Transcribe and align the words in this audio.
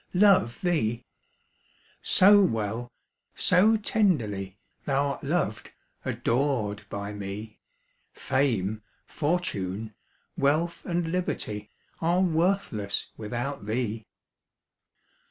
Love 0.15 0.59
thee? 0.61 1.03
so 2.01 2.41
well, 2.43 2.91
so 3.35 3.75
tenderly, 3.77 4.57
Thou'rt 4.87 5.23
loved, 5.23 5.73
adored 6.03 6.87
by 6.89 7.13
me, 7.13 7.59
Fame, 8.11 8.81
fortune, 9.05 9.93
wealth, 10.35 10.83
and 10.87 11.09
liberty, 11.11 11.69
Are 12.01 12.21
worthless 12.21 13.11
without 13.15 13.67
thee. 13.67 14.07